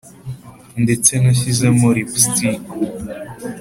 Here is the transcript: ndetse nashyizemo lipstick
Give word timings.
ndetse 0.83 1.11
nashyizemo 1.21 1.87
lipstick 1.95 2.61